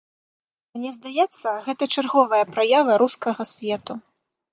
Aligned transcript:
Мне 0.77 0.89
здаецца, 0.95 1.47
гэта 1.65 1.83
чарговая 1.97 2.39
праява 2.55 2.95
рускага 3.03 3.47
свету. 3.53 3.93